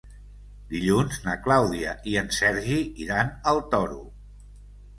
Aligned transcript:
Dilluns 0.71 1.19
na 1.25 1.35
Clàudia 1.49 1.93
i 2.13 2.17
en 2.23 2.33
Sergi 2.39 2.81
iran 3.07 3.33
al 3.55 3.65
Toro. 3.77 4.03